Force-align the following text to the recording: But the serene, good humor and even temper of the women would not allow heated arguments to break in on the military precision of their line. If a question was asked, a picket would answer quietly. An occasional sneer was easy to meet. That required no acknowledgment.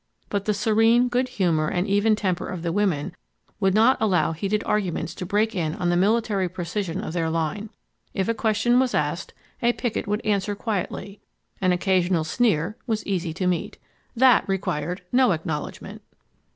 But 0.29 0.45
the 0.45 0.53
serene, 0.55 1.09
good 1.09 1.27
humor 1.29 1.67
and 1.69 1.85
even 1.87 2.15
temper 2.15 2.47
of 2.47 2.63
the 2.63 2.71
women 2.71 3.15
would 3.59 3.75
not 3.75 3.99
allow 4.01 4.31
heated 4.31 4.63
arguments 4.65 5.13
to 5.13 5.27
break 5.27 5.53
in 5.53 5.75
on 5.75 5.91
the 5.91 5.95
military 5.95 6.49
precision 6.49 7.01
of 7.03 7.13
their 7.13 7.29
line. 7.29 7.69
If 8.15 8.27
a 8.27 8.33
question 8.33 8.79
was 8.79 8.95
asked, 8.95 9.31
a 9.61 9.73
picket 9.73 10.07
would 10.07 10.25
answer 10.25 10.55
quietly. 10.55 11.21
An 11.61 11.71
occasional 11.71 12.23
sneer 12.23 12.77
was 12.87 13.05
easy 13.05 13.31
to 13.35 13.45
meet. 13.45 13.77
That 14.15 14.49
required 14.49 15.03
no 15.11 15.33
acknowledgment. 15.33 16.01